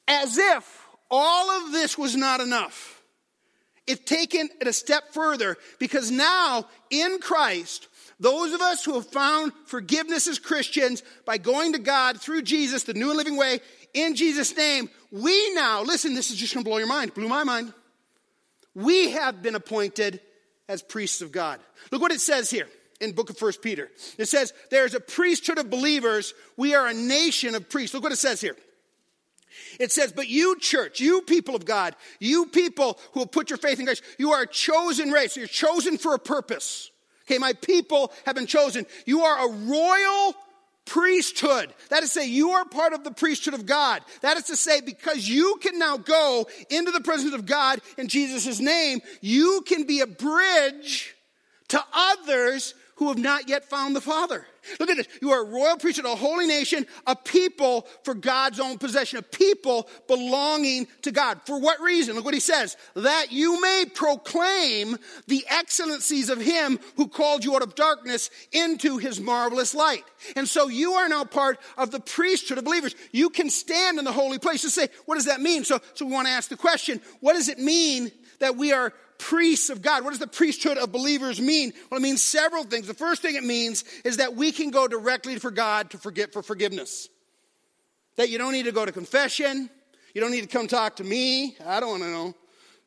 [0.06, 3.02] As if all of this was not enough,
[3.86, 7.88] it's taken it a step further because now in Christ,
[8.20, 12.82] those of us who have found forgiveness as Christians by going to God through Jesus,
[12.84, 13.60] the new and living way,
[13.94, 17.28] in Jesus' name, we now, listen, this is just going to blow your mind, blew
[17.28, 17.72] my mind.
[18.74, 20.20] We have been appointed
[20.68, 21.58] as priests of God.
[21.90, 22.68] Look what it says here
[23.00, 23.90] in book of First Peter.
[24.16, 26.34] It says, there's a priesthood of believers.
[26.56, 27.94] We are a nation of priests.
[27.94, 28.56] Look what it says here.
[29.80, 33.56] It says, but you church, you people of God, you people who have put your
[33.56, 35.36] faith in Christ, you are a chosen race.
[35.36, 36.90] You're chosen for a purpose.
[37.26, 38.86] Okay, my people have been chosen.
[39.04, 40.34] You are a royal
[40.86, 41.72] priesthood.
[41.90, 44.02] That is to say, you are part of the priesthood of God.
[44.22, 48.08] That is to say, because you can now go into the presence of God in
[48.08, 51.14] Jesus' name, you can be a bridge
[51.68, 54.44] to others who have not yet found the Father.
[54.80, 55.08] Look at this.
[55.22, 59.22] You are a royal priesthood, a holy nation, a people for God's own possession, a
[59.22, 61.40] people belonging to God.
[61.46, 62.16] For what reason?
[62.16, 62.76] Look what he says.
[62.94, 64.96] That you may proclaim
[65.28, 70.04] the excellencies of him who called you out of darkness into his marvelous light.
[70.34, 72.96] And so you are now part of the priesthood of believers.
[73.12, 75.64] You can stand in the holy place and say, what does that mean?
[75.64, 78.92] So, so we want to ask the question, what does it mean that we are
[79.18, 80.04] priests of God.
[80.04, 81.72] What does the priesthood of believers mean?
[81.90, 82.86] Well, it means several things.
[82.86, 86.32] The first thing it means is that we can go directly for God to forget
[86.32, 87.08] for forgiveness.
[88.16, 89.68] That you don't need to go to confession.
[90.14, 91.56] You don't need to come talk to me.
[91.64, 92.34] I don't want to know.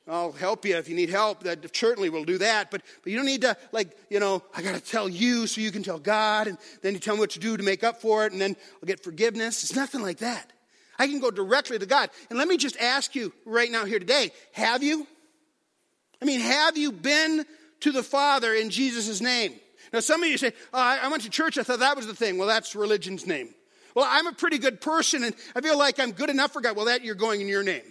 [0.08, 1.44] I'll help you if you need help.
[1.44, 2.72] That certainly will do that.
[2.72, 5.62] But, but you don't need to, like, you know, I got to tell you so
[5.62, 8.02] you can tell God, and then you tell me what to do to make up
[8.02, 9.64] for it, and then I'll get forgiveness.
[9.64, 10.52] It's nothing like that.
[10.98, 12.10] I can go directly to God.
[12.30, 15.08] And let me just ask you right now here today have you?
[16.22, 17.46] I mean, have you been
[17.82, 19.56] to the Father in Jesus' name?
[19.92, 22.16] Now, some of you say, oh, I went to church, I thought that was the
[22.16, 22.38] thing.
[22.38, 23.50] Well, that's religion's name.
[23.96, 26.76] Well, I'm a pretty good person and I feel like I'm good enough for God.
[26.78, 27.84] Well, that you're going in your name.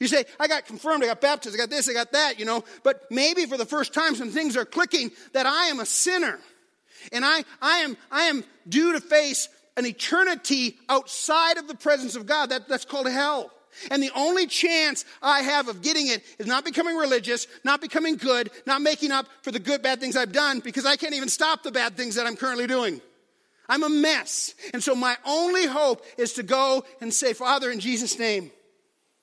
[0.00, 2.44] You say, I got confirmed, I got baptized, I got this, I got that, you
[2.44, 5.86] know, but maybe for the first time some things are clicking that I am a
[5.86, 6.38] sinner.
[7.12, 12.16] And I, I, am, I am due to face an eternity outside of the presence
[12.16, 12.50] of God.
[12.50, 13.50] That, that's called hell.
[13.90, 18.16] And the only chance I have of getting it is not becoming religious, not becoming
[18.16, 21.28] good, not making up for the good, bad things I've done, because I can't even
[21.28, 23.00] stop the bad things that I'm currently doing.
[23.68, 24.54] I'm a mess.
[24.72, 28.50] And so my only hope is to go and say, Father, in Jesus' name,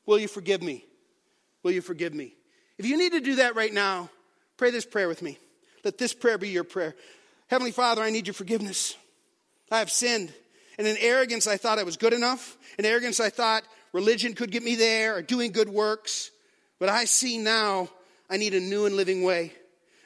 [0.06, 0.86] will you forgive me?
[1.64, 2.36] Will you forgive me?
[2.78, 4.10] If you need to do that right now,
[4.58, 5.38] pray this prayer with me.
[5.84, 6.96] Let this prayer be your prayer.
[7.48, 8.96] Heavenly Father, I need your forgiveness.
[9.72, 10.34] I have sinned.
[10.78, 12.58] And in arrogance, I thought I was good enough.
[12.80, 16.32] In arrogance, I thought religion could get me there or doing good works.
[16.80, 17.90] But I see now
[18.30, 19.54] I need a new and living way.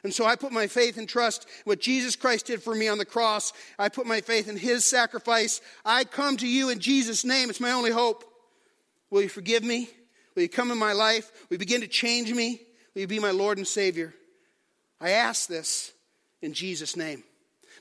[0.04, 3.00] And so I put my faith and trust what Jesus Christ did for me on
[3.00, 3.54] the cross.
[3.80, 5.62] I put my faith in his sacrifice.
[5.84, 7.50] I come to you in Jesus' name.
[7.50, 8.24] It's my only hope.
[9.10, 9.90] Will you forgive me?
[10.36, 11.32] Will you come in my life?
[11.50, 12.62] Will you begin to change me?
[12.94, 14.14] Will you be my Lord and Savior?
[15.02, 15.92] I ask this
[16.42, 17.24] in Jesus' name.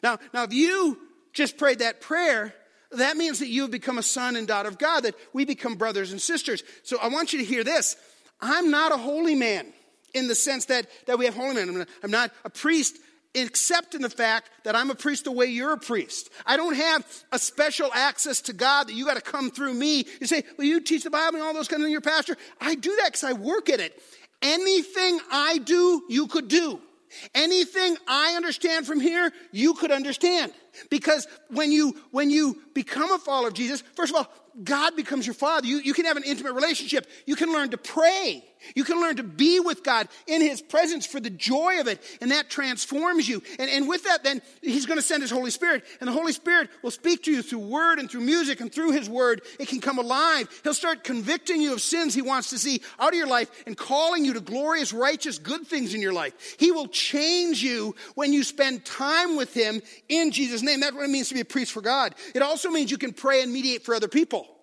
[0.02, 0.98] Now, now if you
[1.34, 2.54] just prayed that prayer,
[2.98, 5.76] that means that you have become a son and daughter of God, that we become
[5.76, 6.62] brothers and sisters.
[6.83, 7.96] So I want you to hear this.
[8.40, 9.72] I'm not a holy man
[10.12, 11.87] in the sense that, that we have holy men.
[12.02, 12.98] I'm not a priest
[13.35, 16.30] except in the fact that I'm a priest the way you're a priest.
[16.46, 20.07] I don't have a special access to God that you got to come through me.
[20.20, 22.37] You say, well, you teach the Bible and all those kind of things, you're pastor.
[22.61, 24.00] I do that because I work at it.
[24.40, 26.80] Anything I do, you could do.
[27.35, 30.53] Anything I understand from here, you could understand.
[30.90, 35.27] Because when you, when you become a follower of Jesus, first of all, God becomes
[35.27, 35.66] your father.
[35.66, 37.09] You, you can have an intimate relationship.
[37.27, 38.44] You can learn to pray.
[38.74, 42.00] You can learn to be with God in His presence for the joy of it,
[42.20, 43.42] and that transforms you.
[43.59, 46.33] And, and with that, then He's going to send His Holy Spirit, and the Holy
[46.33, 49.42] Spirit will speak to you through word and through music and through His word.
[49.59, 50.48] It can come alive.
[50.64, 53.77] He'll start convicting you of sins He wants to see out of your life and
[53.77, 56.57] calling you to glorious, righteous, good things in your life.
[56.59, 60.81] He will change you when you spend time with Him in Jesus' name.
[60.81, 62.14] That's what it means to be a priest for God.
[62.35, 64.53] It also means you can pray and mediate for other people.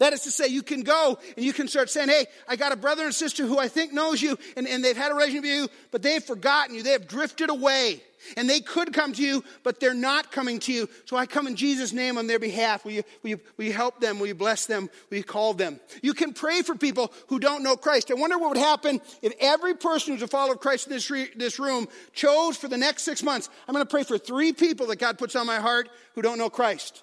[0.00, 2.72] That is to say, you can go and you can start saying, Hey, I got
[2.72, 5.42] a brother and sister who I think knows you and, and they've had a relationship
[5.42, 6.82] with you, but they've forgotten you.
[6.82, 8.02] They have drifted away.
[8.36, 10.88] And they could come to you, but they're not coming to you.
[11.06, 12.84] So I come in Jesus' name on their behalf.
[12.84, 14.18] Will you, will you, will you help them?
[14.18, 14.90] Will you bless them?
[15.08, 15.80] Will you call them?
[16.02, 18.10] You can pray for people who don't know Christ.
[18.10, 21.10] I wonder what would happen if every person who's a follower of Christ in this,
[21.10, 24.52] re, this room chose for the next six months, I'm going to pray for three
[24.52, 27.02] people that God puts on my heart who don't know Christ.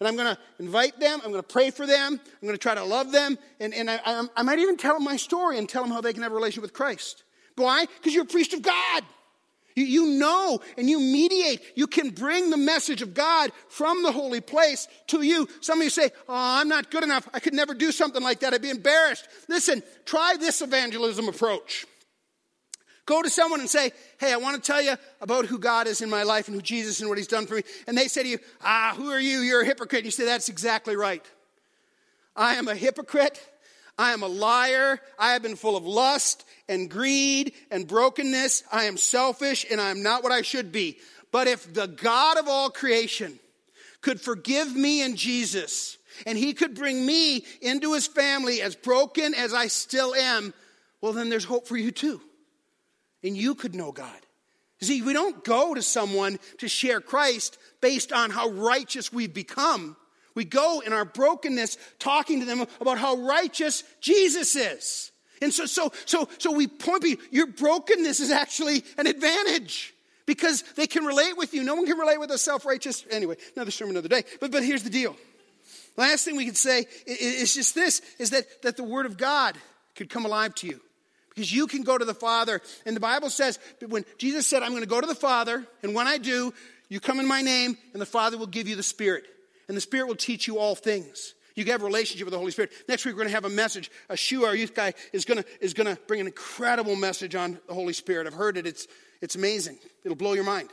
[0.00, 1.20] And I'm going to invite them.
[1.24, 2.20] I'm going to pray for them.
[2.20, 3.36] I'm going to try to love them.
[3.58, 6.00] And, and I, I, I might even tell them my story and tell them how
[6.00, 7.24] they can have a relationship with Christ.
[7.56, 7.86] Why?
[7.86, 9.02] Because you're a priest of God.
[9.74, 11.62] You, you know and you mediate.
[11.76, 15.48] You can bring the message of God from the holy place to you.
[15.60, 17.28] Some of you say, Oh, I'm not good enough.
[17.32, 18.54] I could never do something like that.
[18.54, 19.26] I'd be embarrassed.
[19.48, 21.86] Listen, try this evangelism approach.
[23.08, 26.02] Go to someone and say, Hey, I want to tell you about who God is
[26.02, 27.62] in my life and who Jesus and what he's done for me.
[27.86, 29.38] And they say to you, Ah, who are you?
[29.38, 30.00] You're a hypocrite.
[30.00, 31.24] And you say, That's exactly right.
[32.36, 33.40] I am a hypocrite.
[33.96, 35.00] I am a liar.
[35.18, 38.64] I have been full of lust and greed and brokenness.
[38.70, 40.98] I am selfish and I am not what I should be.
[41.32, 43.40] But if the God of all creation
[44.02, 49.32] could forgive me in Jesus and he could bring me into his family as broken
[49.32, 50.52] as I still am,
[51.00, 52.20] well, then there's hope for you too
[53.22, 54.20] and you could know God.
[54.80, 59.96] See, we don't go to someone to share Christ based on how righteous we've become.
[60.34, 65.10] We go in our brokenness talking to them about how righteous Jesus is.
[65.42, 69.94] And so, so, so, so we point people, your brokenness is actually an advantage
[70.26, 71.64] because they can relate with you.
[71.64, 73.04] No one can relate with a self-righteous.
[73.10, 74.22] Anyway, another sermon another day.
[74.40, 75.16] But, but here's the deal.
[75.96, 79.56] Last thing we could say is just this, is that, that the word of God
[79.96, 80.80] could come alive to you.
[81.38, 82.60] Because you can go to the Father.
[82.84, 85.94] And the Bible says, when Jesus said, I'm going to go to the Father, and
[85.94, 86.52] when I do,
[86.88, 89.24] you come in my name, and the Father will give you the Spirit.
[89.68, 91.34] And the Spirit will teach you all things.
[91.54, 92.72] You have a relationship with the Holy Spirit.
[92.88, 93.88] Next week, we're going to have a message.
[94.08, 97.36] A Shu, our youth guy, is going to, is going to bring an incredible message
[97.36, 98.26] on the Holy Spirit.
[98.26, 98.66] I've heard it.
[98.66, 98.88] It's,
[99.20, 99.78] it's amazing.
[100.02, 100.70] It'll blow your mind.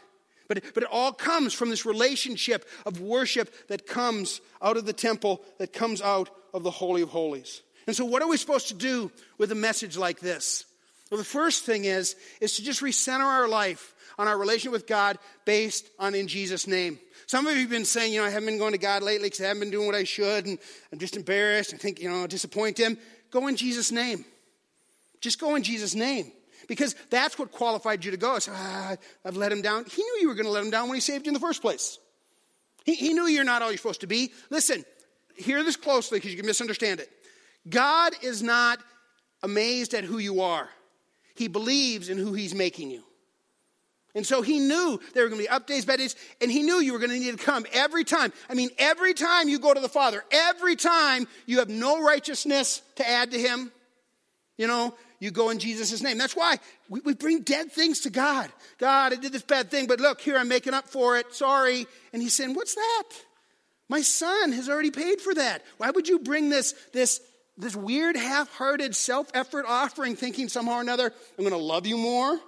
[0.48, 4.94] But, but it all comes from this relationship of worship that comes out of the
[4.94, 7.62] temple, that comes out of the Holy of Holies.
[7.88, 10.66] And so, what are we supposed to do with a message like this?
[11.12, 14.88] Well, the first thing is, is to just recenter our life on our relationship with
[14.88, 17.00] God based on in Jesus' name.
[17.28, 19.28] Some of you have been saying, you know, I haven't been going to God lately
[19.28, 20.58] because I haven't been doing what I should, and
[20.92, 21.74] I'm just embarrassed.
[21.74, 22.98] I think, you know, I'll disappoint Him.
[23.32, 24.26] Go in Jesus' name.
[25.22, 26.32] Just go in Jesus' name.
[26.68, 28.40] Because that's what qualified you to go.
[28.40, 29.86] So, ah, I've let him down.
[29.86, 31.40] He knew you were going to let him down when he saved you in the
[31.40, 32.00] first place.
[32.86, 34.32] He, he knew you're not all you're supposed to be.
[34.50, 34.84] Listen,
[35.36, 37.10] hear this closely because you can misunderstand it.
[37.68, 38.80] God is not
[39.44, 40.70] amazed at who you are,
[41.36, 43.04] He believes in who He's making you.
[44.16, 46.64] And so he knew there were going to be up days, bad days, and he
[46.64, 48.32] knew you were going to need to come every time.
[48.50, 52.82] I mean, every time you go to the Father, every time you have no righteousness
[52.96, 53.74] to add to him,
[54.58, 56.18] you know, you go in Jesus' name.
[56.18, 58.50] That's why we, we bring dead things to God.
[58.78, 61.34] God, I did this bad thing, but look, here I'm making up for it.
[61.34, 61.86] Sorry.
[62.14, 63.10] And he's saying, What's that?
[63.90, 65.64] My son has already paid for that.
[65.78, 67.22] Why would you bring this, this
[67.58, 71.86] this weird half hearted self effort offering, thinking somehow or another, I'm going to love
[71.86, 72.40] you more.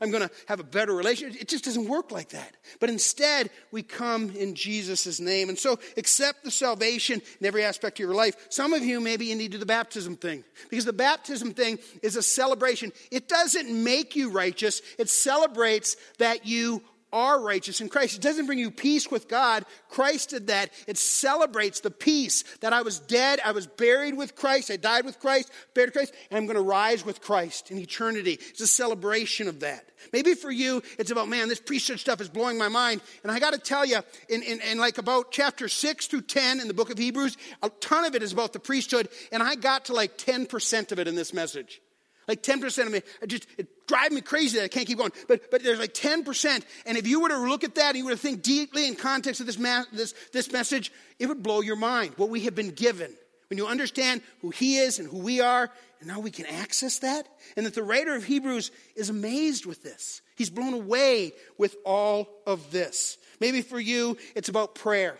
[0.00, 1.40] I'm going to have a better relationship.
[1.40, 2.56] It just doesn't work like that.
[2.80, 5.48] But instead, we come in Jesus' name.
[5.48, 8.34] And so accept the salvation in every aspect of your life.
[8.50, 10.44] Some of you, maybe you need to do the baptism thing.
[10.68, 12.92] Because the baptism thing is a celebration.
[13.10, 16.82] It doesn't make you righteous, it celebrates that you
[17.14, 18.16] are righteous in Christ.
[18.16, 19.64] It doesn't bring you peace with God.
[19.88, 20.70] Christ did that.
[20.88, 25.04] It celebrates the peace that I was dead, I was buried with Christ, I died
[25.04, 28.38] with Christ, buried with Christ, and I'm going to rise with Christ in eternity.
[28.50, 29.88] It's a celebration of that.
[30.12, 33.00] Maybe for you, it's about, man, this priesthood stuff is blowing my mind.
[33.22, 36.60] And I got to tell you, in, in, in like about chapter 6 through 10
[36.60, 39.08] in the book of Hebrews, a ton of it is about the priesthood.
[39.30, 41.80] And I got to like 10% of it in this message.
[42.26, 45.12] Like 10% of me, it just it drives me crazy that I can't keep going.
[45.28, 46.62] But but there's like 10%.
[46.86, 48.96] And if you were to look at that and you were to think deeply in
[48.96, 52.54] context of this, ma- this, this message, it would blow your mind what we have
[52.54, 53.12] been given.
[53.50, 55.70] When you understand who he is and who we are,
[56.00, 57.26] and now we can access that.
[57.56, 60.22] And that the writer of Hebrews is amazed with this.
[60.36, 63.16] He's blown away with all of this.
[63.40, 65.18] Maybe for you, it's about prayer.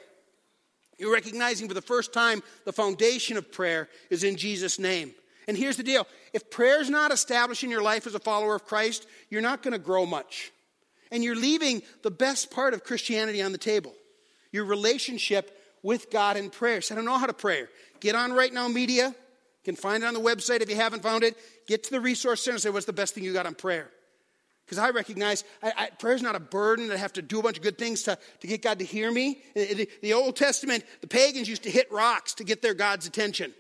[0.99, 5.15] You're recognizing for the first time the foundation of prayer is in Jesus' name.
[5.47, 8.55] And here's the deal if prayer is not established in your life as a follower
[8.55, 10.53] of Christ, you're not going to grow much.
[11.11, 13.95] And you're leaving the best part of Christianity on the table
[14.53, 16.81] your relationship with God in prayer.
[16.81, 17.65] So I don't know how to pray.
[18.01, 19.09] Get on Right Now Media.
[19.09, 19.15] You
[19.65, 21.37] can find it on the website if you haven't found it.
[21.67, 23.91] Get to the resource center and say, What's the best thing you got on prayer?
[24.65, 26.91] Because I recognize I, I, is not a burden.
[26.91, 29.11] I have to do a bunch of good things to, to get God to hear
[29.11, 29.43] me.
[29.55, 33.53] The, the Old Testament, the pagans used to hit rocks to get their God's attention.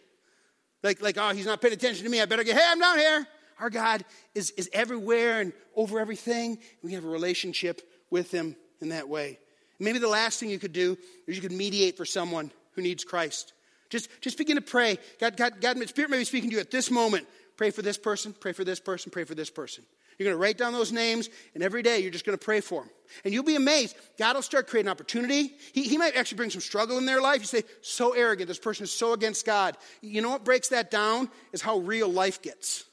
[0.84, 2.20] Like, like, oh, he's not paying attention to me.
[2.20, 3.26] I better get, hey, I'm down here.
[3.58, 4.04] Our God
[4.34, 6.58] is, is everywhere and over everything.
[6.82, 7.80] We have a relationship
[8.10, 9.38] with him in that way.
[9.80, 13.02] Maybe the last thing you could do is you could mediate for someone who needs
[13.02, 13.54] Christ.
[13.88, 14.98] Just, just begin to pray.
[15.18, 17.26] God, God, God, Spirit may be speaking to you at this moment.
[17.56, 19.84] Pray for this person, pray for this person, pray for this person.
[20.18, 22.60] You're going to write down those names, and every day you're just going to pray
[22.60, 22.90] for them.
[23.24, 23.96] And you'll be amazed.
[24.18, 25.54] God will start creating opportunity.
[25.72, 27.40] He, he might actually bring some struggle in their life.
[27.40, 29.76] You say, so arrogant, this person is so against God.
[30.00, 31.28] You know what breaks that down?
[31.52, 32.84] Is how real life gets.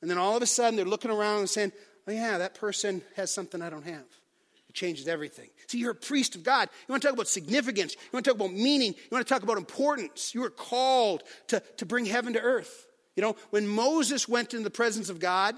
[0.00, 1.72] And then all of a sudden they're looking around and saying,
[2.06, 4.04] oh, yeah, that person has something I don't have.
[4.68, 5.48] It changes everything.
[5.66, 6.68] See, you're a priest of God.
[6.88, 7.94] You want to talk about significance.
[7.94, 8.92] You want to talk about meaning.
[8.92, 10.34] You want to talk about importance.
[10.34, 12.86] You are called to, to bring heaven to earth.
[13.16, 15.54] You know, when Moses went into the presence of God,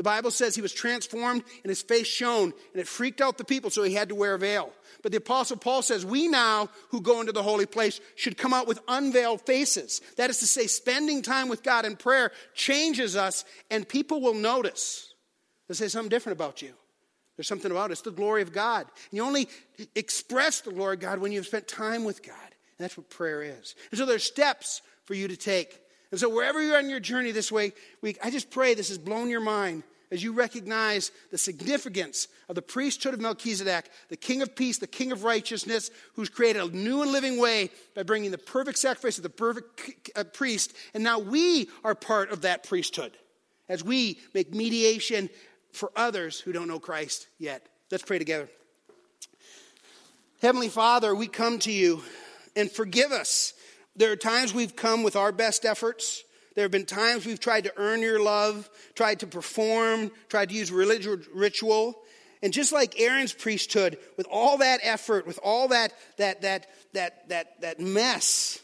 [0.00, 3.44] the Bible says he was transformed and his face shone, and it freaked out the
[3.44, 4.72] people, so he had to wear a veil.
[5.02, 8.54] But the Apostle Paul says, We now who go into the holy place should come
[8.54, 10.00] out with unveiled faces.
[10.16, 14.32] That is to say, spending time with God in prayer changes us, and people will
[14.32, 15.12] notice.
[15.68, 16.72] They'll say something different about you.
[17.36, 17.92] There's something about it.
[17.92, 18.86] It's the glory of God.
[19.10, 19.50] And you only
[19.94, 22.36] express the glory of God when you've spent time with God.
[22.38, 23.74] And that's what prayer is.
[23.90, 25.78] And so there's steps for you to take.
[26.10, 27.76] And so wherever you're on your journey this week,
[28.22, 32.62] I just pray this has blown your mind as you recognize the significance of the
[32.62, 37.02] priesthood of Melchizedek, the King of peace, the King of righteousness, who's created a new
[37.02, 40.74] and living way by bringing the perfect sacrifice of the perfect uh, priest.
[40.94, 43.16] And now we are part of that priesthood
[43.68, 45.30] as we make mediation
[45.72, 47.64] for others who don't know Christ yet.
[47.92, 48.48] Let's pray together.
[50.42, 52.02] Heavenly Father, we come to you
[52.56, 53.52] and forgive us.
[53.96, 56.22] There are times we've come with our best efforts.
[56.54, 60.54] There have been times we've tried to earn your love, tried to perform, tried to
[60.54, 62.00] use religious ritual.
[62.42, 67.28] And just like Aaron's priesthood, with all that effort, with all that, that, that, that,
[67.28, 68.58] that, that mess,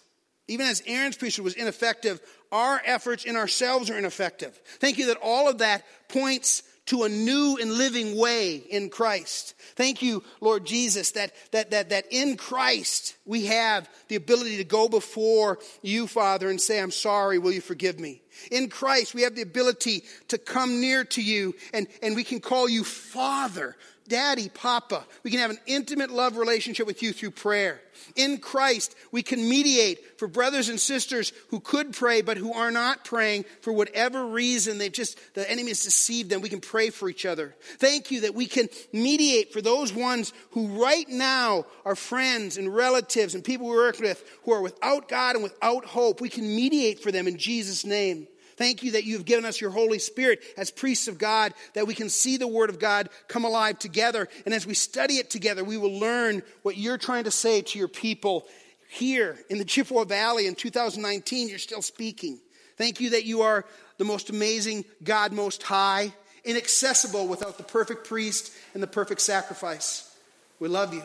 [0.49, 2.20] even as Aaron's priesthood was ineffective,
[2.53, 4.59] our efforts in ourselves are ineffective.
[4.81, 9.55] Thank you that all of that points to a new and living way in Christ.
[9.74, 14.64] Thank you, Lord Jesus, that, that, that, that in Christ we have the ability to
[14.64, 18.22] go before you, Father, and say, I'm sorry, will you forgive me?
[18.51, 22.41] In Christ, we have the ability to come near to you and, and we can
[22.41, 23.76] call you Father,
[24.09, 25.04] Daddy, Papa.
[25.22, 27.80] We can have an intimate love relationship with you through prayer.
[28.14, 32.70] In Christ, we can mediate for brothers and sisters who could pray but who are
[32.70, 34.78] not praying for whatever reason.
[34.78, 36.40] They just, the enemy has deceived them.
[36.40, 37.54] We can pray for each other.
[37.78, 42.74] Thank you that we can mediate for those ones who right now are friends and
[42.74, 46.20] relatives and people we work with who are without God and without hope.
[46.20, 48.28] We can mediate for them in Jesus' name.
[48.57, 51.94] Thank you that you've given us your Holy Spirit as priests of God, that we
[51.94, 54.28] can see the Word of God come alive together.
[54.44, 57.78] And as we study it together, we will learn what you're trying to say to
[57.78, 58.46] your people
[58.88, 61.48] here in the Chippewa Valley in 2019.
[61.48, 62.38] You're still speaking.
[62.76, 63.64] Thank you that you are
[63.98, 66.12] the most amazing God, most high,
[66.44, 70.14] inaccessible without the perfect priest and the perfect sacrifice.
[70.61, 71.02] We love you.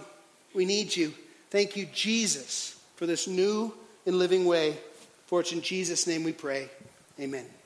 [0.54, 1.14] We need you.
[1.50, 3.74] Thank you, Jesus, for this new
[4.06, 4.78] and living way.
[5.26, 6.70] For it's in Jesus' name we pray.
[7.22, 7.61] Amen.